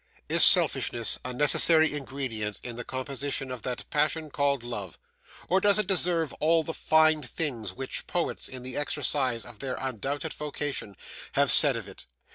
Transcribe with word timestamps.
Is 0.27 0.43
selfishness 0.43 1.19
a 1.23 1.31
necessary 1.31 1.93
ingredient 1.95 2.59
in 2.63 2.75
the 2.75 2.83
composition 2.83 3.51
of 3.51 3.61
that 3.61 3.87
passion 3.91 4.31
called 4.31 4.63
love, 4.63 4.97
or 5.47 5.61
does 5.61 5.77
it 5.77 5.85
deserve 5.85 6.33
all 6.39 6.63
the 6.63 6.73
fine 6.73 7.21
things 7.21 7.73
which 7.73 8.07
poets, 8.07 8.47
in 8.47 8.63
the 8.63 8.75
exercise 8.75 9.45
of 9.45 9.59
their 9.59 9.75
undoubted 9.79 10.33
vocation, 10.33 10.97
have 11.33 11.51
said 11.51 11.75
of 11.75 11.87
it? 11.87 12.05